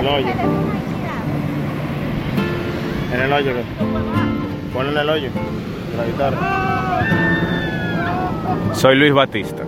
El 0.00 0.06
hoyo. 0.06 0.26
En 3.12 3.20
el 3.20 3.32
hoyo. 3.32 3.52
Ponle 4.72 4.92
en 4.92 4.98
el 4.98 5.08
hoyo. 5.08 5.30
La 5.96 6.04
guitarra. 6.04 6.38
Soy 8.74 8.96
Luis 8.96 9.12
Batista. 9.12 9.62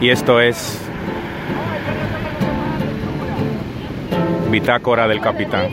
Y 0.00 0.10
esto 0.10 0.40
es 0.40 0.80
Bitácora 4.50 5.08
del 5.08 5.20
Capitán. 5.20 5.68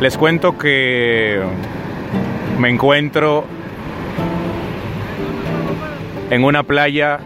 Les 0.00 0.18
cuento 0.18 0.58
que 0.58 1.40
me 2.58 2.68
encuentro 2.68 3.44
en 6.30 6.44
una 6.44 6.62
playa 6.62 7.20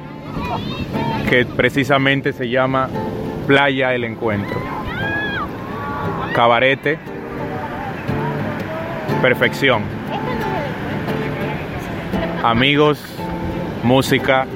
que 1.28 1.44
precisamente 1.44 2.32
se 2.32 2.48
llama 2.48 2.88
Playa 3.46 3.94
El 3.94 4.04
Encuentro. 4.04 4.60
Cabarete, 6.34 6.98
perfección. 9.22 9.82
Amigos, 12.44 13.02
música, 13.82 14.46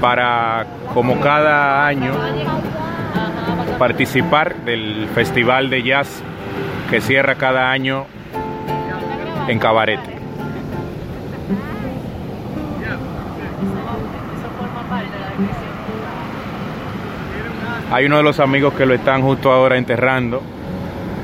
para 0.00 0.66
como 0.92 1.20
cada 1.20 1.86
año 1.86 2.12
participar 3.78 4.56
del 4.64 5.08
festival 5.14 5.70
de 5.70 5.82
jazz 5.82 6.22
que 6.90 7.00
cierra 7.00 7.34
cada 7.34 7.70
año 7.70 8.06
en 9.48 9.58
Cabarete. 9.58 10.14
Hay 17.90 18.06
uno 18.06 18.16
de 18.16 18.22
los 18.24 18.40
amigos 18.40 18.74
que 18.74 18.86
lo 18.86 18.94
están 18.94 19.22
justo 19.22 19.52
ahora 19.52 19.76
enterrando. 19.76 20.42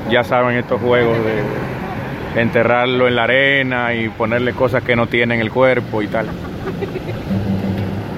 Ya 0.09 0.23
saben 0.23 0.57
estos 0.57 0.79
juegos 0.79 1.17
de 1.17 2.41
enterrarlo 2.41 3.07
en 3.07 3.15
la 3.15 3.25
arena 3.25 3.93
y 3.93 4.09
ponerle 4.09 4.53
cosas 4.53 4.83
que 4.83 4.95
no 4.95 5.07
tiene 5.07 5.35
en 5.35 5.41
el 5.41 5.51
cuerpo 5.51 6.01
y 6.01 6.07
tal. 6.07 6.27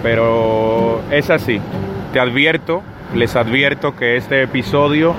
Pero 0.03 1.01
es 1.09 1.29
así. 1.29 1.59
Te 2.11 2.19
advierto, 2.19 2.83
les 3.15 3.35
advierto 3.35 3.95
que 3.95 4.17
este 4.17 4.41
episodio 4.41 5.13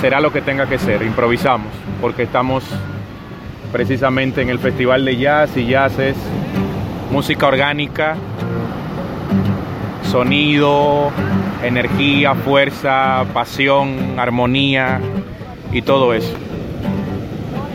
será 0.00 0.20
lo 0.20 0.32
que 0.32 0.40
tenga 0.40 0.68
que 0.68 0.78
ser. 0.78 1.02
Improvisamos, 1.02 1.72
porque 2.00 2.22
estamos 2.22 2.64
precisamente 3.72 4.42
en 4.42 4.48
el 4.48 4.58
Festival 4.58 5.04
de 5.04 5.16
Jazz 5.16 5.56
y 5.56 5.66
Jazz 5.66 5.98
es 5.98 6.16
música 7.10 7.46
orgánica, 7.46 8.16
sonido, 10.10 11.10
energía, 11.62 12.34
fuerza, 12.34 13.24
pasión, 13.32 14.18
armonía 14.18 15.00
y 15.72 15.82
todo 15.82 16.14
eso. 16.14 16.36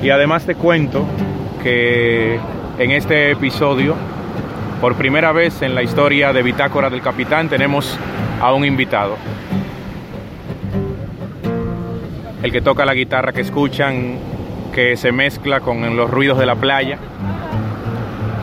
Y 0.02 0.09
además 0.11 0.45
te 0.45 0.55
cuento 0.55 1.05
que 1.63 2.39
en 2.80 2.91
este 2.91 3.31
episodio, 3.31 3.95
por 4.80 4.95
primera 4.95 5.31
vez 5.31 5.61
en 5.61 5.75
la 5.75 5.83
historia 5.83 6.31
de 6.31 6.43
Bitácora 6.43 6.89
del 6.89 7.02
Capitán, 7.02 7.49
tenemos 7.49 7.97
a 8.41 8.53
un 8.53 8.66
invitado. 8.66 9.17
El 12.43 12.52
que 12.52 12.61
toca 12.61 12.85
la 12.85 12.93
guitarra 12.93 13.33
que 13.33 13.41
escuchan, 13.41 14.17
que 14.73 14.95
se 14.95 15.11
mezcla 15.11 15.59
con 15.59 15.95
los 15.95 16.09
ruidos 16.09 16.38
de 16.38 16.45
la 16.45 16.55
playa. 16.55 16.97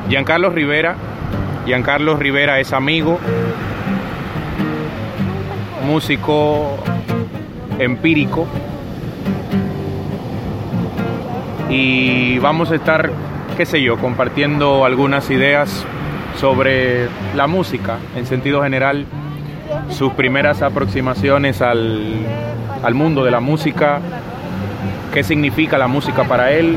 Giancarlo 0.08 0.50
Rivera. 0.50 0.96
Giancarlo 1.66 2.16
Rivera 2.16 2.60
es 2.60 2.72
amigo, 2.74 3.18
músico 5.86 6.76
empírico 7.78 8.46
y 11.68 12.38
vamos 12.38 12.70
a 12.70 12.76
estar, 12.76 13.10
qué 13.56 13.66
sé 13.66 13.82
yo, 13.82 13.96
compartiendo 13.96 14.84
algunas 14.84 15.30
ideas 15.30 15.84
sobre 16.38 17.08
la 17.34 17.46
música 17.46 17.98
en 18.14 18.26
sentido 18.26 18.62
general, 18.62 19.06
sus 19.90 20.12
primeras 20.12 20.62
aproximaciones 20.62 21.62
al, 21.62 22.14
al 22.82 22.94
mundo 22.94 23.24
de 23.24 23.30
la 23.30 23.40
música, 23.40 24.00
qué 25.12 25.22
significa 25.22 25.78
la 25.78 25.86
música 25.86 26.24
para 26.24 26.52
él. 26.52 26.76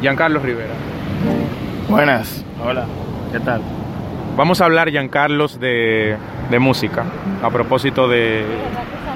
Giancarlo 0.00 0.40
Rivera. 0.40 0.72
Buenas. 1.88 2.44
Hola. 2.64 2.86
¿Qué 3.32 3.40
tal? 3.40 3.60
Vamos 4.36 4.60
a 4.60 4.64
hablar, 4.64 4.90
Giancarlos, 4.90 5.60
de, 5.60 6.16
de 6.50 6.58
música, 6.58 7.04
a 7.42 7.50
propósito 7.50 8.08
de, 8.08 8.44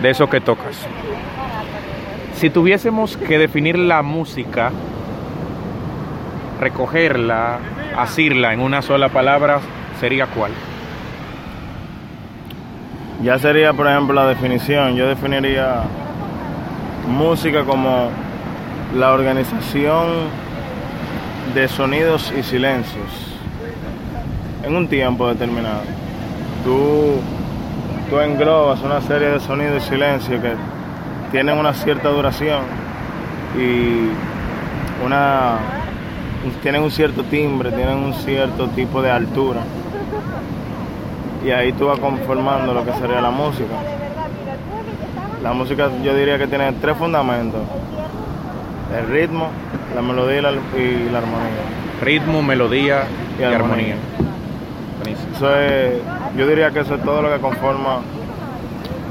de 0.03 0.11
eso 0.11 0.29
que 0.29 0.41
tocas. 0.41 0.87
Si 2.35 2.51
tuviésemos 2.51 3.17
que 3.17 3.39
definir 3.39 3.79
la 3.79 4.03
música, 4.03 4.71
recogerla, 6.61 7.59
asirla 7.97 8.53
en 8.53 8.61
una 8.61 8.83
sola 8.83 9.09
palabra, 9.09 9.61
¿sería 10.01 10.27
cuál? 10.27 10.53
Ya 13.23 13.39
sería, 13.39 13.73
por 13.73 13.87
ejemplo, 13.87 14.15
la 14.15 14.27
definición. 14.27 14.97
Yo 14.97 15.09
definiría 15.09 15.83
música 17.09 17.65
como 17.65 18.11
la 18.95 19.13
organización 19.13 20.09
de 21.55 21.69
sonidos 21.69 22.33
y 22.39 22.43
silencios 22.43 23.35
en 24.65 24.75
un 24.75 24.89
tiempo 24.89 25.29
determinado. 25.29 25.83
Tú, 26.65 27.21
tú 28.11 28.21
englobas 28.21 28.81
una 28.83 29.01
serie 29.01 29.29
de 29.29 29.41
sonidos 29.41 29.85
y 29.85 29.89
silencios 29.91 30.41
que 30.41 30.55
tienen 31.31 31.59
una 31.59 31.73
cierta 31.75 32.09
duración 32.09 32.63
y 33.59 34.11
una 35.05 35.59
tienen 36.63 36.83
un 36.83 36.91
cierto 36.91 37.23
timbre, 37.25 37.71
tienen 37.73 37.97
un 37.97 38.15
cierto 38.15 38.69
tipo 38.69 39.01
de 39.03 39.11
altura. 39.11 39.61
Y 41.45 41.51
ahí 41.51 41.73
tú 41.73 41.87
vas 41.87 41.99
conformando 41.99 42.73
lo 42.73 42.85
que 42.85 42.93
sería 42.95 43.21
la 43.21 43.31
música. 43.31 43.75
La 45.43 45.53
música 45.53 45.91
yo 46.03 46.15
diría 46.15 46.39
que 46.39 46.47
tiene 46.47 46.73
tres 46.81 46.97
fundamentos. 46.97 47.61
El 48.99 49.07
ritmo, 49.09 49.49
la 49.95 50.01
melodía 50.03 50.39
y 50.39 50.43
la, 50.43 50.51
y 50.53 51.09
la 51.13 51.19
armonía. 51.19 52.01
Ritmo, 52.03 52.43
melodía 52.43 53.03
y, 53.39 53.43
Y 53.43 53.45
armonía. 53.45 53.97
Eso 55.37 55.55
es, 55.61 55.95
yo 56.37 56.47
diría 56.47 56.71
que 56.71 56.81
eso 56.81 56.95
es 56.95 57.03
todo 57.03 57.21
lo 57.23 57.31
que 57.33 57.41
conforma 57.41 57.99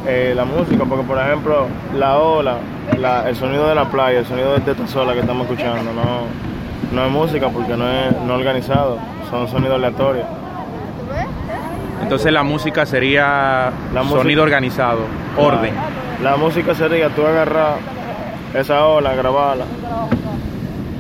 eh, 0.08 0.34
la 0.36 0.46
música, 0.46 0.86
porque 0.86 1.06
por 1.06 1.20
ejemplo 1.20 1.68
la 1.96 2.18
ola, 2.18 2.56
la- 2.98 3.28
el 3.30 3.36
sonido 3.36 3.68
de 3.68 3.76
la 3.76 3.86
playa, 3.90 4.20
el 4.20 4.26
sonido 4.26 4.54
de 4.58 4.72
esta 4.72 4.88
sola 4.88 5.14
que 5.14 5.20
estamos 5.20 5.44
escuchando, 5.50 5.92
no, 5.94 6.53
no 6.94 7.06
es 7.06 7.12
música 7.12 7.50
porque 7.50 7.76
no 7.76 7.88
es 7.90 8.16
no 8.26 8.34
organizado, 8.36 8.98
son 9.30 9.48
sonidos 9.48 9.76
aleatorios. 9.76 10.26
Entonces 12.02 12.32
la 12.32 12.44
música 12.44 12.86
sería 12.86 13.72
La 13.94 14.02
música- 14.04 14.22
sonido 14.22 14.44
organizado, 14.44 15.00
orden. 15.38 15.74
La, 16.22 16.36
música 16.38 16.74
sería 16.76 17.10
tú 17.10 17.26
agarrar 17.26 17.76
esa 18.54 18.86
ola, 18.86 19.14
grabarla 19.16 19.66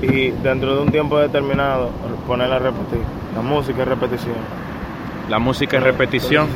y 0.02 0.32
dentro 0.32 0.76
de 0.76 0.82
un 0.82 0.92
tiempo 0.92 1.18
determinado 1.20 1.90
ponerla 2.28 2.56
a 2.58 2.60
repetir. 2.60 3.00
La 3.36 3.42
música 3.42 3.84
es 3.84 3.88
repetición. 3.88 4.36
La 5.30 5.40
música 5.40 5.78
es 5.78 5.84
repetición. 5.84 6.48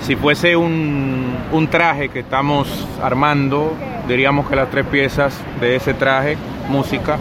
Si 0.00 0.14
fuese 0.16 0.54
un, 0.56 1.34
un 1.50 1.66
traje 1.68 2.08
que 2.08 2.20
estamos 2.20 2.86
armando, 3.02 3.72
diríamos 4.06 4.48
que 4.48 4.54
las 4.56 4.70
tres 4.70 4.86
piezas 4.86 5.36
de 5.60 5.76
ese 5.76 5.92
traje, 5.94 6.36
música, 6.68 7.18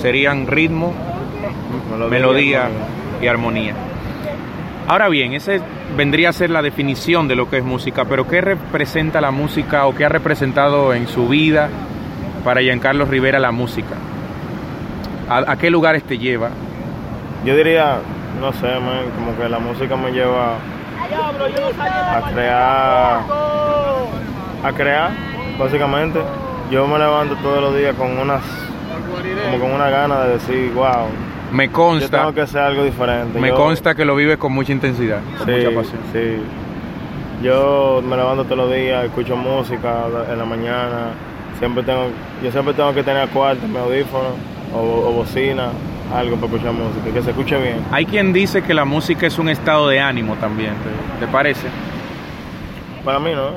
serían 0.00 0.46
ritmo, 0.46 0.94
melodía 2.08 2.68
y 3.20 3.26
armonía. 3.26 3.74
Ahora 4.88 5.08
bien, 5.08 5.34
ese 5.34 5.60
vendría 5.96 6.30
a 6.30 6.32
ser 6.32 6.50
la 6.50 6.62
definición 6.62 7.28
de 7.28 7.36
lo 7.36 7.48
que 7.48 7.58
es 7.58 7.64
música, 7.64 8.04
pero 8.06 8.26
¿qué 8.26 8.40
representa 8.40 9.20
la 9.20 9.30
música 9.30 9.86
o 9.86 9.94
qué 9.94 10.04
ha 10.04 10.08
representado 10.08 10.94
en 10.94 11.06
su 11.06 11.28
vida 11.28 11.68
para 12.44 12.60
Giancarlo 12.60 13.04
Rivera 13.04 13.38
la 13.38 13.52
música? 13.52 13.94
¿A, 15.28 15.52
a 15.52 15.56
qué 15.56 15.70
lugares 15.70 16.02
te 16.02 16.18
lleva? 16.18 16.50
Yo 17.44 17.56
diría, 17.56 17.98
no 18.40 18.52
sé, 18.52 18.66
man, 18.66 19.10
como 19.16 19.36
que 19.36 19.48
la 19.48 19.58
música 19.58 19.96
me 19.96 20.10
lleva 20.10 20.56
a 22.16 22.30
crear, 22.32 23.20
a 24.64 24.72
crear, 24.72 25.10
básicamente. 25.58 26.20
Yo 26.70 26.86
me 26.86 26.98
levanto 26.98 27.36
todos 27.36 27.60
los 27.60 27.76
días 27.76 27.94
con 27.96 28.18
unas, 28.18 28.42
como 29.50 29.58
con 29.60 29.72
una 29.72 29.90
gana 29.90 30.24
de 30.24 30.32
decir, 30.34 30.72
wow, 30.74 31.06
Me 31.52 31.66
yo 31.66 31.72
consta, 31.72 32.18
tengo 32.18 32.34
que 32.34 32.40
hacer 32.42 32.60
algo 32.60 32.84
diferente. 32.84 33.38
me 33.38 33.48
Yo- 33.48 33.54
consta 33.56 33.94
que 33.94 34.04
lo 34.04 34.14
vive 34.16 34.36
con 34.38 34.52
mucha 34.52 34.72
intensidad, 34.72 35.20
con 35.38 35.46
Sí, 35.46 35.52
mucha 35.52 35.76
pasión. 35.76 36.00
sí. 36.12 36.42
Yo 37.42 38.02
me 38.06 38.16
levanto 38.16 38.44
todos 38.44 38.58
los 38.58 38.72
días, 38.74 39.04
escucho 39.06 39.34
música 39.36 40.04
en 40.30 40.38
la 40.38 40.44
mañana. 40.44 41.08
Siempre 41.58 41.82
tengo, 41.82 42.08
yo 42.42 42.50
siempre 42.52 42.74
tengo 42.74 42.92
que 42.94 43.02
tener 43.02 43.28
cuarto, 43.30 43.66
mi 43.66 43.78
audífono 43.78 44.28
o, 44.74 44.78
o 45.08 45.12
bocina, 45.12 45.68
algo 46.14 46.36
para 46.36 46.52
escuchar 46.52 46.72
música, 46.72 47.12
que 47.14 47.22
se 47.22 47.30
escuche 47.30 47.58
bien. 47.60 47.76
Hay 47.92 48.04
quien 48.04 48.32
dice 48.32 48.62
que 48.62 48.74
la 48.74 48.84
música 48.84 49.26
es 49.26 49.38
un 49.38 49.48
estado 49.48 49.88
de 49.88 50.00
ánimo 50.00 50.34
también, 50.36 50.72
¿te, 51.18 51.24
te 51.26 51.32
parece? 51.32 51.66
Para 53.04 53.18
mí 53.18 53.30
no, 53.34 53.50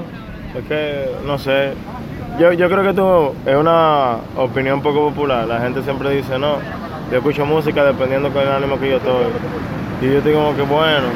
es 0.59 0.65
que 0.67 1.05
no 1.25 1.37
sé. 1.37 1.73
Yo, 2.39 2.51
yo 2.51 2.67
creo 2.67 2.81
que 2.81 2.89
esto 2.89 3.35
es 3.45 3.55
una 3.55 4.17
opinión 4.35 4.81
poco 4.81 5.09
popular. 5.09 5.47
La 5.47 5.59
gente 5.59 5.83
siempre 5.83 6.09
dice, 6.09 6.39
no, 6.39 6.57
yo 7.11 7.17
escucho 7.17 7.45
música 7.45 7.83
dependiendo 7.83 8.31
con 8.31 8.41
el 8.41 8.49
ánimo 8.51 8.79
que 8.79 8.89
yo 8.89 8.97
estoy. 8.97 9.25
Y 10.01 10.05
yo 10.05 10.17
estoy 10.17 10.33
como 10.33 10.55
que 10.55 10.63
bueno. 10.63 11.07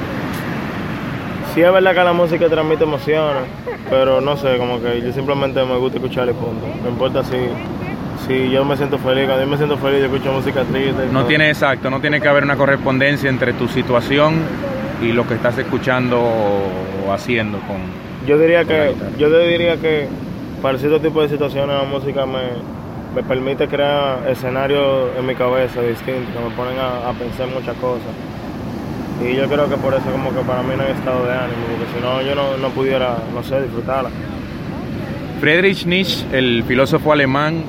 Sí 1.54 1.62
es 1.64 1.74
verdad 1.74 1.96
que 1.96 2.04
la 2.04 2.14
música 2.14 2.48
transmite 2.48 2.84
emociones, 2.84 3.44
pero 3.90 4.22
no 4.22 4.38
sé, 4.38 4.58
como 4.60 4.80
que 4.80 5.02
yo 5.02 5.12
simplemente 5.12 5.64
me 5.66 5.75
gusta 5.78 5.98
escuchar 5.98 6.30
y 6.30 6.34
punto. 6.34 6.68
No 6.84 6.90
importa 6.90 7.24
si, 7.24 7.36
si 8.28 8.52
yo 8.52 8.63
me 8.63 8.78
siento 8.78 9.00
feliz, 9.00 9.25
cuando 9.25 9.44
yo 9.44 9.50
me 9.50 9.58
siento 9.58 9.75
feliz 9.78 10.00
yo 10.02 10.06
escucho 10.06 10.31
música 10.31 10.62
triste. 10.66 11.08
No 11.12 11.25
tiene 11.25 11.50
exacto, 11.50 11.90
no 11.90 12.00
tiene 12.00 12.22
que 12.22 12.28
haber 12.28 12.44
una 12.44 12.58
correspondencia 12.58 13.28
entre 13.28 13.54
tu 13.54 13.68
situación 13.68 14.36
y 15.02 15.13
lo 15.13 15.28
que 15.28 15.34
estás 15.34 15.58
escuchando 15.58 16.22
o 16.22 17.12
haciendo 17.12 17.58
con... 17.62 17.78
Yo 18.28 18.38
diría 18.38 18.60
con 18.60 18.68
que, 18.68 18.94
yo 19.18 19.30
te 19.30 19.48
diría 19.48 19.78
que 19.78 20.08
para 20.62 20.77
cierto 20.77 21.00
tipo 21.00 21.21
de 21.21 21.30
situaciones 21.30 21.75
la 21.75 21.83
música 21.83 22.25
me, 22.25 22.42
me 23.15 23.24
permite 23.24 23.68
crear 23.68 24.27
escenarios 24.27 25.12
en 25.18 25.25
mi 25.25 25.36
cabeza 25.36 25.81
distintos 25.81 26.33
que 26.33 26.39
me 26.39 26.56
ponen 26.56 26.77
a, 26.80 27.09
a 27.09 27.13
pensar 27.13 27.48
muchas 27.48 27.75
cosas. 27.77 28.07
Y 29.24 29.36
yo 29.36 29.48
creo 29.48 29.68
que 29.68 29.77
por 29.77 29.94
eso 29.94 30.12
como 30.12 30.30
que 30.31 30.42
para 30.42 30.62
mí 30.62 30.74
no 30.77 30.83
hay 30.83 30.92
estado 30.92 31.25
de 31.25 31.33
ánimo, 31.33 31.65
porque 31.71 31.86
si 31.95 32.01
no 32.04 32.21
yo 32.21 32.36
no, 32.36 32.57
no 32.57 32.69
pudiera, 32.69 33.18
no 33.33 33.42
sé, 33.44 33.62
disfrutarla. 33.62 34.09
Friedrich 35.39 35.86
Nietzsche, 35.86 36.25
el 36.31 36.63
filósofo 36.63 37.12
alemán, 37.12 37.63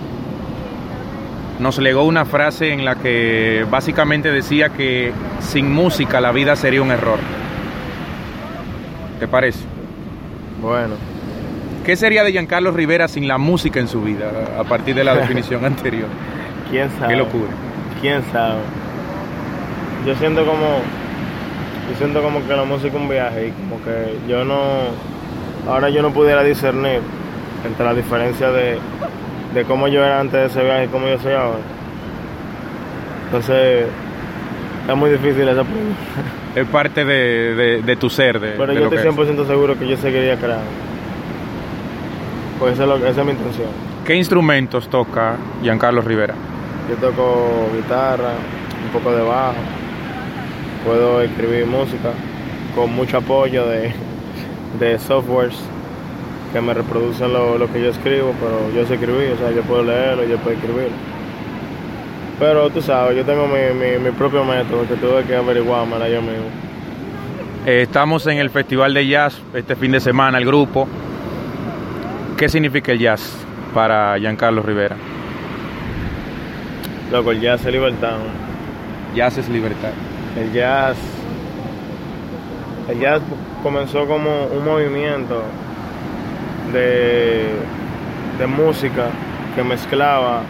nos 1.59 1.79
legó 1.79 2.05
una 2.05 2.25
frase 2.25 2.73
en 2.73 2.85
la 2.85 2.97
que 2.97 3.67
básicamente 3.71 4.31
decía 4.31 4.71
que 4.71 5.13
sin 5.41 5.73
música 5.73 6.21
la 6.21 6.33
vida 6.33 6.57
sería 6.57 6.83
un 6.83 6.91
error. 6.91 7.19
¿Te 9.19 9.27
parece? 9.27 9.61
Bueno, 10.63 10.95
¿Qué 11.89 11.97
sería 11.97 12.23
de 12.23 12.33
Giancarlo 12.33 12.71
Rivera 12.71 13.09
sin 13.09 13.27
la 13.27 13.39
música 13.39 13.81
en 13.81 13.89
su 13.89 14.03
vida, 14.03 14.31
a 14.59 14.65
partir 14.65 14.95
de 14.95 15.05
la 15.05 15.15
definición 15.21 15.65
anterior? 15.65 16.09
quién 16.71 16.91
sabe. 16.99 17.15
Qué 17.15 17.17
locura. 17.19 17.49
Quién 18.03 18.23
sabe. 18.31 18.59
Yo 20.07 20.15
siento 20.17 20.45
como, 20.45 20.81
yo 21.91 21.97
siento 21.97 22.21
como 22.23 22.47
que 22.47 22.55
la 22.55 22.65
música 22.65 22.89
es 22.89 22.95
un 23.03 23.09
viaje 23.09 23.47
y 23.49 23.51
como 23.53 23.83
que 23.83 24.19
yo 24.29 24.45
no, 24.45 24.61
ahora 25.67 25.89
yo 25.89 26.03
no 26.03 26.11
pudiera 26.11 26.43
discernir 26.45 27.01
entre 27.67 27.87
la 27.87 27.95
diferencia 27.95 28.51
de, 28.51 28.77
de 29.55 29.65
cómo 29.65 29.89
yo 29.89 30.05
era 30.05 30.21
antes 30.21 30.39
de 30.41 30.45
ese 30.45 30.63
viaje 30.63 30.85
y 30.85 30.89
cómo 30.89 31.09
yo 31.09 31.19
soy 31.21 31.33
ahora. 31.33 31.57
Entonces, 33.29 33.87
es 34.91 34.95
muy 34.95 35.09
difícil 35.09 35.49
esa 35.49 35.65
pregunta. 35.65 35.97
Es 36.55 36.67
parte 36.67 37.07
de, 37.07 37.55
de- 37.55 37.81
de 37.83 37.97
tu 37.97 38.11
ser, 38.11 38.39
de, 38.41 38.51
Pero 38.59 38.75
yo 38.75 38.85
estoy 38.95 38.99
es. 38.99 39.05
100% 39.07 39.47
seguro 39.47 39.79
que 39.79 39.89
yo 39.89 39.97
seguiría 39.97 40.37
creando. 40.37 40.67
Pues 42.59 42.75
esa 42.75 42.83
es, 42.85 42.89
lo- 42.89 42.97
esa 43.07 43.21
es 43.21 43.27
mi 43.27 43.33
intención. 43.33 43.69
¿Qué 44.05 44.15
instrumentos 44.15 44.89
toca 44.89 45.37
Giancarlo 45.63 46.01
Rivera? 46.03 46.35
Yo 46.89 46.97
toco 46.97 47.69
guitarra, 47.75 48.33
un 48.85 48.91
poco 48.93 49.15
de 49.15 49.23
bajo, 49.23 49.55
puedo 50.85 51.21
escribir 51.23 51.67
música 51.67 52.11
con 52.75 52.93
mucho 52.95 53.19
apoyo 53.19 53.67
de, 53.67 53.93
de 54.81 54.99
softwares 54.99 55.55
que 56.53 56.61
me 56.63 56.73
reproducen 56.73 57.33
lo, 57.33 57.59
lo 57.59 57.71
que 57.71 57.83
yo 57.83 57.91
escribo, 57.91 58.33
pero 58.41 58.73
yo 58.75 58.87
sé 58.89 58.95
escribir, 58.95 59.33
o 59.35 59.39
sea, 59.39 59.51
yo 59.55 59.61
puedo 59.63 59.83
leerlo, 59.83 60.25
yo 60.25 60.39
puedo 60.39 60.57
escribirlo. 60.57 60.97
Pero 62.39 62.71
tú 62.71 62.81
sabes, 62.81 63.17
yo 63.19 63.25
tengo 63.25 63.47
mi, 63.47 63.75
mi, 63.79 63.99
mi 64.03 64.11
propio 64.13 64.45
método 64.45 64.87
que 64.89 64.95
tuve 64.95 65.25
que 65.25 65.37
averiguármela 65.37 66.09
yo 66.09 66.23
mismo. 66.23 66.47
Eh, 67.67 67.83
estamos 67.83 68.27
en 68.29 68.39
el 68.39 68.49
Festival 68.49 68.95
de 68.95 69.07
Jazz 69.07 69.43
este 69.53 69.77
fin 69.77 69.93
de 69.93 70.01
semana, 70.01 70.39
el 70.39 70.47
grupo. 70.47 70.89
¿Qué 72.39 72.49
significa 72.49 72.93
el 72.93 73.01
jazz 73.01 73.35
para 73.75 74.17
Giancarlo 74.17 74.63
Rivera? 74.63 74.95
Loco, 77.11 77.33
el 77.33 77.41
jazz 77.41 77.67
es 77.67 77.73
libertad. 77.73 78.19
Jazz 79.13 79.39
es 79.39 79.49
libertad. 79.49 79.91
El 80.37 80.53
jazz, 80.53 80.97
el 82.89 83.01
jazz 83.01 83.23
comenzó 83.61 84.07
como 84.07 84.45
un 84.47 84.65
movimiento 84.65 85.43
de, 86.73 87.57
de 88.39 88.47
música 88.47 89.07
que 89.57 89.65
mezclaba 89.65 90.43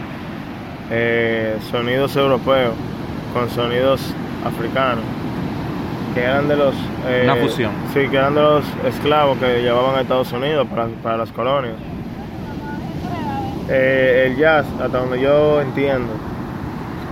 eh, 0.90 1.56
sonidos 1.70 2.14
europeos 2.16 2.74
con 3.32 3.48
sonidos 3.48 4.12
africanos, 4.44 5.04
que 6.18 6.24
eran 6.24 6.48
de 6.48 6.56
los... 6.56 6.74
eh, 7.06 7.22
Una 7.24 7.36
fusión. 7.36 7.70
Sí, 7.94 8.08
que 8.08 8.16
eran 8.16 8.34
de 8.34 8.40
los 8.42 8.64
esclavos 8.86 9.38
que 9.38 9.62
llevaban 9.62 9.96
a 9.96 10.00
Estados 10.00 10.32
Unidos 10.32 10.66
para, 10.68 10.86
para 11.02 11.16
las 11.18 11.30
colonias. 11.32 11.74
Eh, 13.68 14.24
el 14.26 14.36
jazz, 14.36 14.66
hasta 14.82 14.98
donde 14.98 15.20
yo 15.20 15.60
entiendo, 15.60 16.08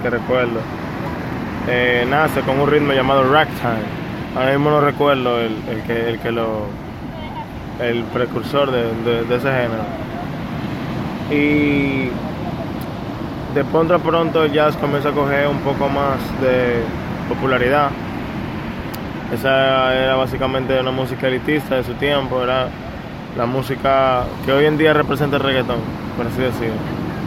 que 0.03 0.11
recuerdo, 0.11 0.61
eh, 1.69 2.07
nace 2.09 2.41
con 2.41 2.59
un 2.59 2.69
ritmo 2.71 2.93
llamado 2.93 3.31
ragtime. 3.31 3.85
Ahora 4.35 4.51
mismo 4.53 4.71
no 4.71 4.81
recuerdo 4.81 5.39
el, 5.41 5.55
el 5.71 5.83
que, 5.87 6.11
el 6.11 6.19
que 6.19 6.31
lo. 6.33 6.65
el 7.81 8.03
precursor 8.05 8.71
de, 8.71 8.83
de- 9.05 9.25
de 9.25 9.37
ese 9.37 9.49
género. 9.51 9.85
Y 11.31 12.09
de 13.55 13.65
pronto 13.71 13.95
a 13.95 13.99
pronto 13.99 14.45
el 14.45 14.53
jazz 14.53 14.77
comienza 14.77 15.11
a 15.11 15.13
coger 15.13 15.49
un 15.49 15.59
poco 15.59 15.89
más 15.89 16.19
de 16.41 16.83
popularidad. 17.29 17.91
Esa 19.33 19.95
era 19.95 20.15
básicamente 20.15 20.79
una 20.81 20.93
música 20.93 21.27
elitista 21.29 21.77
de 21.77 21.85
su 21.85 21.95
tiempo, 21.95 22.43
era 22.43 22.69
la 23.37 23.47
música 23.47 24.25
que 24.45 24.53
hoy 24.53 24.65
en 24.67 24.79
día 24.79 24.93
representa 24.93 25.37
el 25.37 25.43
reggaetón, 25.43 25.79
por 26.17 26.27
así 26.27 26.41
decirlo 26.41 26.77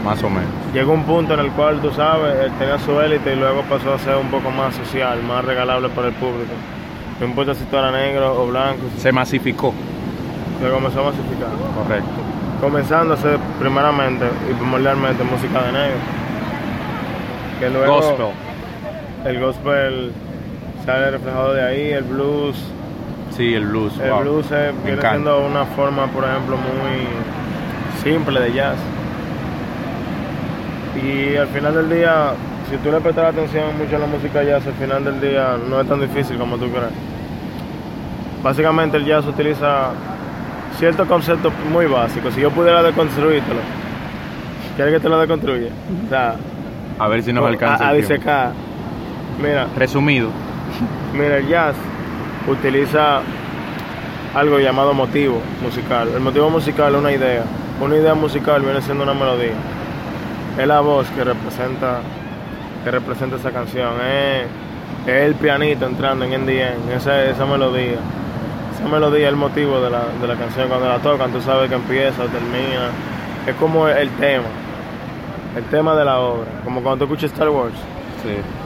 Más 0.04 0.24
o 0.24 0.30
menos. 0.30 0.50
llegó 0.74 0.94
un 0.94 1.04
punto 1.04 1.34
en 1.34 1.42
el 1.42 1.52
cual, 1.52 1.80
tú 1.82 1.92
sabes, 1.92 2.36
él 2.46 2.52
tenía 2.58 2.80
su 2.80 3.00
élite 3.02 3.34
y 3.34 3.36
luego 3.36 3.62
pasó 3.64 3.94
a 3.94 4.00
ser 4.00 4.16
un 4.16 4.30
poco 4.32 4.50
más 4.50 4.74
social, 4.76 5.22
más 5.24 5.44
regalable 5.44 5.90
para 5.90 6.08
el 6.08 6.14
público. 6.14 6.54
No 7.20 7.26
importa 7.28 7.54
si 7.54 7.66
tú 7.66 7.76
eras 7.76 7.92
negro 7.92 8.42
o 8.42 8.48
blanco, 8.48 8.80
Se 8.98 9.12
masificó. 9.12 9.74
luego 10.62 10.76
comenzó 10.78 11.02
a 11.02 11.04
masificar. 11.12 11.50
Correcto. 11.84 12.10
Comenzando 12.62 13.14
a 13.14 13.18
ser 13.18 13.38
primeramente 13.60 14.26
y 14.50 14.54
primordialmente 14.54 15.24
música 15.26 15.62
de 15.64 15.72
negro. 15.74 15.98
Que 17.60 17.70
luego 17.70 17.94
Gospel. 17.96 18.26
el 19.26 19.40
gospel 19.42 20.12
sale 20.92 21.12
reflejado 21.12 21.54
de 21.54 21.64
ahí, 21.64 21.92
el 21.92 22.04
blues. 22.04 22.56
Sí, 23.36 23.54
el 23.54 23.66
blues. 23.68 23.94
El 24.00 24.10
wow. 24.12 24.22
blues 24.22 24.50
Me 24.52 24.58
viene 24.72 24.92
encanta. 24.94 25.10
siendo 25.12 25.46
una 25.46 25.66
forma, 25.66 26.08
por 26.08 26.24
ejemplo, 26.26 26.58
muy 26.58 28.04
simple 28.04 28.40
de 28.40 28.54
jazz. 28.54 28.76
Y 31.02 31.36
al 31.38 31.48
final 31.48 31.74
del 31.76 31.90
día, 31.90 32.32
si 32.70 32.78
tú 32.78 32.92
le 32.92 33.00
prestas 33.00 33.34
atención 33.34 33.78
mucho 33.78 33.96
a 33.96 34.00
la 34.00 34.08
música 34.08 34.44
jazz, 34.44 34.66
al 34.68 34.74
final 34.74 35.04
del 35.06 35.22
día 35.22 35.56
no 35.70 35.80
es 35.80 35.88
tan 35.88 36.02
difícil 36.02 36.38
como 36.38 36.58
tú 36.58 36.70
crees. 36.70 36.92
Básicamente 38.44 38.98
el 38.98 39.06
jazz 39.06 39.26
utiliza 39.26 39.92
ciertos 40.78 41.08
conceptos 41.08 41.54
muy 41.72 41.86
básicos. 41.86 42.34
Si 42.34 42.42
yo 42.42 42.52
pudiera 42.52 42.82
deconstruírtelo, 42.84 43.60
¿quieres 44.76 44.94
que 44.96 45.00
te 45.00 45.10
lo 45.10 45.20
deconstruya? 45.20 45.68
O 46.06 46.10
sea, 46.10 46.36
A 46.98 47.08
ver 47.08 47.22
si 47.24 47.32
nos 47.32 47.46
alcanza. 47.46 47.86
a, 47.86 47.90
a 47.90 47.94
disecar. 47.94 48.52
Mira, 49.42 49.68
Resumido. 49.78 50.30
Mira, 51.14 51.38
el 51.38 51.48
jazz 51.48 51.76
utiliza 52.48 53.22
algo 54.34 54.60
llamado 54.60 54.94
motivo 54.94 55.42
musical. 55.62 56.10
El 56.14 56.22
motivo 56.22 56.50
musical 56.50 56.94
es 56.94 57.00
una 57.00 57.12
idea. 57.12 57.44
Una 57.82 57.96
idea 57.96 58.14
musical 58.14 58.62
viene 58.62 58.82
siendo 58.82 59.04
una 59.04 59.14
melodía. 59.14 59.54
Es 60.58 60.68
la 60.68 60.82
voz 60.82 61.08
que 61.10 61.24
representa 61.24 62.02
que 62.84 62.92
representa 62.92 63.38
esa 63.38 63.52
canción. 63.52 63.94
Es, 64.02 64.48
el 65.08 65.36
pianito 65.36 65.86
entrando 65.86 66.26
en 66.26 66.46
NDN, 66.46 66.92
esa, 66.96 67.24
esa 67.26 67.46
melodía. 67.46 67.98
Esa 68.76 68.88
melodía 68.88 69.28
es 69.28 69.30
el 69.30 69.36
motivo 69.36 69.82
de 69.82 69.90
la, 69.90 70.04
de 70.22 70.28
la 70.28 70.36
canción. 70.36 70.68
Cuando 70.68 70.88
la 70.88 71.00
tocan, 71.00 71.32
tú 71.32 71.42
sabes 71.42 71.70
que 71.70 71.76
empieza 71.76 72.24
termina. 72.24 72.90
Es 73.48 73.56
como 73.56 73.88
el 73.88 74.10
tema. 74.12 74.46
El 75.56 75.64
tema 75.66 75.96
de 75.96 76.06
la 76.06 76.20
obra. 76.20 76.50
Como 76.64 76.82
cuando 76.82 77.06
tú 77.06 77.14
escuchas 77.14 77.32
Star 77.32 77.50
Wars 77.50 77.74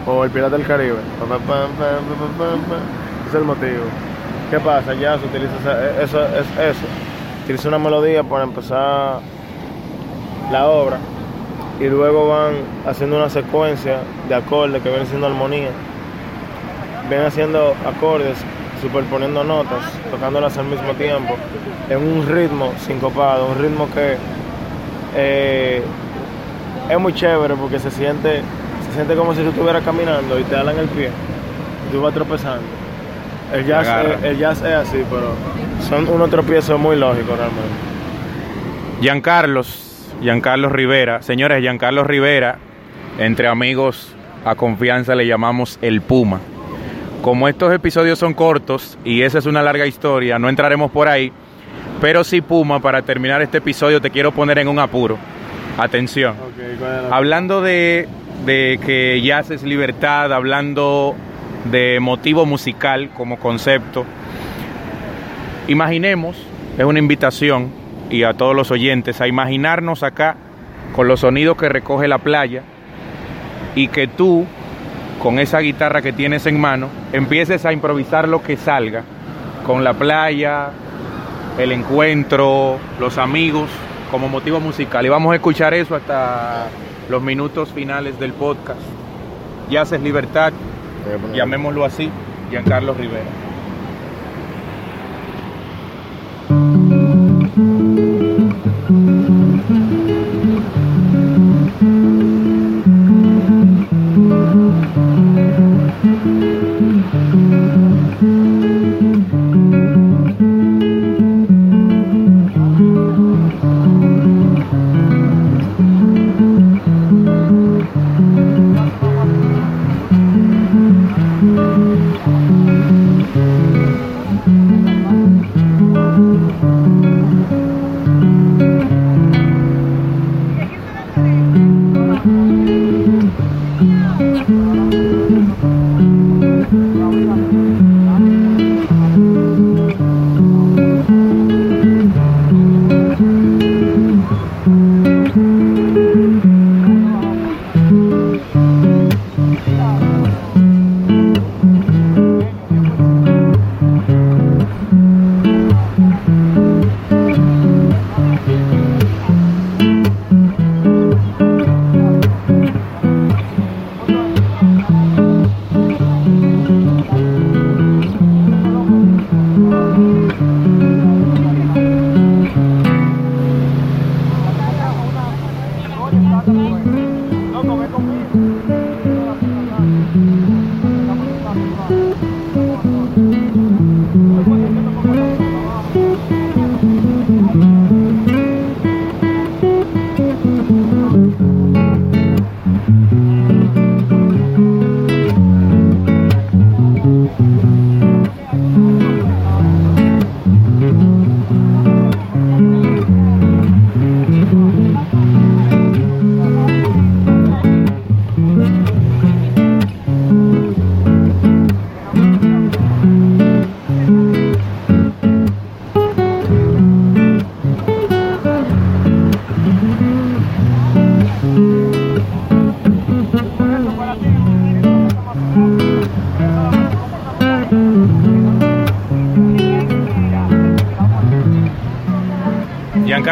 O 0.08 0.24
el 0.24 0.30
Pirata 0.32 0.58
del 0.58 0.66
Caribe. 0.68 0.98
Es 3.30 3.36
el 3.36 3.44
motivo. 3.44 3.84
¿Qué 4.50 4.60
pasa? 4.60 4.94
Ya 4.94 5.18
se 5.18 5.26
utiliza 5.26 5.54
esa- 6.02 6.02
eso, 6.04 6.22
es 6.26 6.76
eso. 6.76 6.86
Utiliza 7.44 7.68
una 7.70 7.80
melodía 7.80 8.24
para 8.24 8.44
empezar 8.44 9.20
la 10.52 10.68
obra 10.68 10.98
y 11.80 11.86
luego 11.86 12.30
van 12.30 12.54
haciendo 12.88 13.18
una 13.18 13.30
secuencia 13.30 13.98
de 14.30 14.36
acordes 14.36 14.82
que 14.82 14.90
vienen 14.90 15.08
siendo 15.08 15.28
armonía. 15.28 15.70
Ven 17.10 17.26
haciendo 17.26 17.74
acordes, 17.88 18.38
superponiendo 18.82 19.44
notas, 19.44 19.80
tocándolas 20.12 20.58
al 20.58 20.66
mismo 20.66 20.94
tiempo, 20.94 21.36
en 21.90 21.98
un 21.98 22.28
ritmo 22.28 22.72
sincopado, 22.86 23.48
un 23.48 23.62
ritmo 23.62 23.88
que 23.94 24.18
eh, 25.16 25.84
es 26.90 27.00
muy 27.00 27.14
chévere 27.14 27.56
porque 27.56 27.80
se 27.80 27.92
siente, 27.92 28.42
se 28.94 28.98
siente 28.98 29.16
como 29.16 29.34
si 29.34 29.42
tú 29.42 29.50
estuvieras 29.50 29.84
caminando 29.84 30.40
y 30.40 30.44
te 30.44 30.56
en 30.56 30.78
el 30.78 30.88
pie 30.90 31.10
y 31.90 31.92
tú 31.92 32.02
vas 32.02 32.14
tropezando. 32.14 32.62
El 33.52 33.66
jazz, 33.66 33.88
es, 33.88 34.24
el 34.24 34.38
jazz 34.38 34.62
es 34.62 34.74
así, 34.74 35.04
pero 35.10 35.34
son 35.88 36.08
unos 36.08 36.30
tropiezos 36.30 36.80
muy 36.80 36.96
lógicos 36.96 37.36
realmente. 37.38 37.72
Giancarlos, 39.02 40.12
Giancarlos 40.22 40.72
Rivera, 40.72 41.24
señores, 41.24 41.60
Giancarlos 41.62 42.06
Rivera, 42.06 42.58
entre 43.18 43.48
amigos 43.48 44.14
a 44.46 44.54
confianza 44.56 45.16
le 45.16 45.26
llamamos 45.26 45.80
el 45.82 46.02
Puma. 46.02 46.40
Como 47.24 47.48
estos 47.48 47.74
episodios 47.74 48.20
son 48.20 48.34
cortos 48.34 48.98
y 49.04 49.24
esa 49.24 49.40
es 49.40 49.48
una 49.48 49.64
larga 49.64 49.88
historia, 49.88 50.38
no 50.38 50.50
entraremos 50.50 50.92
por 50.92 51.08
ahí, 51.08 51.32
pero 52.00 52.24
sí 52.24 52.42
Puma, 52.42 52.80
para 52.80 53.02
terminar 53.02 53.42
este 53.42 53.58
episodio 53.58 54.00
te 54.02 54.12
quiero 54.12 54.32
poner 54.32 54.60
en 54.60 54.68
un 54.68 54.78
apuro. 54.78 55.18
Atención. 55.78 56.36
hablando 57.10 57.62
de, 57.62 58.08
de 58.46 58.80
que 58.86 59.22
jazz 59.22 59.52
es 59.52 59.64
libertad, 59.64 60.34
hablando 60.34 61.16
de 61.72 62.00
motivo 62.00 62.46
musical 62.46 63.10
como 63.16 63.38
concepto, 63.38 64.06
imaginemos, 65.68 66.36
es 66.78 66.86
una 66.86 67.00
invitación 67.00 67.72
y 68.10 68.24
a 68.24 68.34
todos 68.34 68.56
los 68.56 68.72
oyentes 68.72 69.22
a 69.22 69.28
imaginarnos 69.28 70.04
acá 70.04 70.36
con 70.94 71.08
los 71.08 71.22
sonidos 71.22 71.58
que 71.58 71.70
recoge 71.70 72.08
la 72.08 72.18
playa 72.18 72.64
y 73.76 73.88
que 73.88 74.08
tú, 74.08 74.46
con 75.22 75.40
esa 75.40 75.60
guitarra 75.60 76.02
que 76.02 76.12
tienes 76.12 76.46
en 76.46 76.60
mano, 76.60 76.90
empieces 77.14 77.66
a 77.66 77.74
improvisar 77.74 78.28
lo 78.28 78.44
que 78.44 78.58
salga 78.58 79.04
con 79.66 79.84
la 79.84 79.94
playa, 79.94 80.70
el 81.58 81.72
encuentro, 81.72 82.78
los 83.00 83.18
amigos, 83.18 83.70
como 84.12 84.28
motivo 84.28 84.60
musical. 84.60 85.06
Y 85.06 85.10
vamos 85.10 85.32
a 85.32 85.36
escuchar 85.36 85.74
eso 85.74 85.96
hasta 85.96 86.68
los 87.10 87.22
minutos 87.22 87.72
finales 87.72 88.20
del 88.20 88.34
podcast. 88.34 88.80
Ya 89.70 89.82
haces 89.82 90.02
libertad, 90.02 90.54
llamémoslo 91.34 91.86
así, 91.86 92.10
Giancarlo 92.50 92.94
Rivera. 92.94 93.53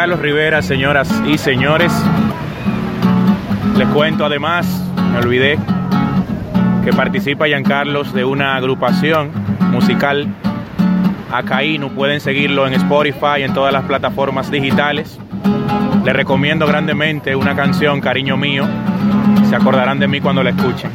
Carlos 0.02 0.18
Rivera, 0.18 0.62
señoras 0.62 1.22
y 1.28 1.38
señores. 1.38 1.92
Les 3.76 3.86
cuento 3.90 4.24
además, 4.24 4.66
me 5.12 5.18
olvidé, 5.18 5.56
que 6.82 6.92
participa 6.92 7.46
Carlos 7.62 8.12
de 8.12 8.24
una 8.24 8.56
agrupación 8.56 9.30
musical 9.70 10.26
Acaíno. 11.30 11.90
Pueden 11.90 12.18
seguirlo 12.18 12.66
en 12.66 12.74
Spotify, 12.74 13.44
en 13.44 13.54
todas 13.54 13.72
las 13.72 13.84
plataformas 13.84 14.50
digitales. 14.50 15.20
Les 16.04 16.16
recomiendo 16.16 16.66
grandemente 16.66 17.36
una 17.36 17.54
canción, 17.54 18.00
Cariño 18.00 18.36
Mío. 18.36 18.66
Se 19.48 19.54
acordarán 19.54 20.00
de 20.00 20.08
mí 20.08 20.20
cuando 20.20 20.42
la 20.42 20.50
escuchen. 20.50 20.90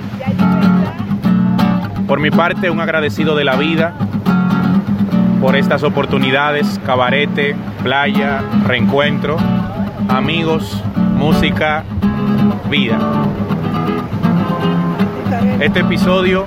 Por 2.06 2.20
mi 2.20 2.30
parte, 2.30 2.70
un 2.70 2.82
agradecido 2.82 3.38
de 3.38 3.46
la 3.46 3.56
vida 3.56 3.94
por 5.41 5.56
estas 5.56 5.84
oportunidades, 5.84 6.79
cabarete, 6.86 7.56
playa, 7.84 8.41
reencuentro, 8.65 9.38
amigos, 10.10 10.82
música, 11.15 11.84
vida. 12.70 12.98
Este 15.60 15.82
episodio 15.82 16.46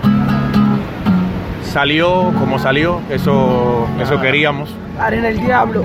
salió 1.62 2.32
como 2.38 2.58
salió, 2.58 3.00
eso, 3.10 3.86
eso 4.00 4.20
queríamos. 4.20 4.74
en 5.10 5.24
el 5.24 5.40
diablo. 5.40 5.84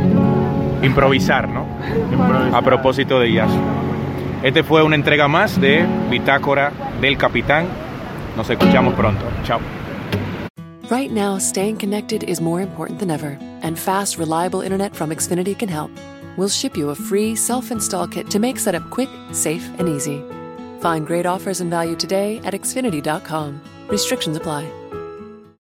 Improvisar, 0.81 1.47
¿no? 1.49 1.65
A 2.53 2.61
propósito 2.61 3.19
de 3.19 3.31
jazz. 3.31 3.51
Este 4.43 4.63
fue 4.63 4.83
una 4.83 4.95
entrega 4.95 5.27
más 5.27 5.59
de 5.59 5.85
Bitácora 6.09 6.71
del 7.01 7.17
Capitán. 7.17 7.65
Nos 8.35 8.49
escuchamos 8.49 8.93
pronto. 8.93 9.25
Chao. 9.43 9.59
Right 10.91 11.09
now, 11.09 11.39
staying 11.39 11.77
connected 11.77 12.23
is 12.25 12.39
more 12.39 12.61
important 12.61 12.99
than 12.99 13.09
ever, 13.09 13.39
and 13.63 13.77
fast, 13.77 14.19
reliable 14.19 14.61
internet 14.61 14.95
from 14.95 15.09
Xfinity 15.09 15.57
can 15.57 15.67
help. 15.67 15.89
We'll 16.37 16.47
ship 16.47 16.77
you 16.77 16.91
a 16.91 16.95
free 16.95 17.35
self 17.35 17.71
install 17.71 18.07
kit 18.07 18.29
to 18.29 18.37
make 18.37 18.59
setup 18.59 18.87
quick, 18.91 19.09
safe, 19.31 19.67
and 19.79 19.89
easy. 19.89 20.23
Find 20.81 21.07
great 21.07 21.25
offers 21.25 21.59
and 21.59 21.71
value 21.71 21.95
today 21.95 22.37
at 22.43 22.53
Xfinity.com. 22.53 23.61
Restrictions 23.87 24.37
apply. 24.37 24.84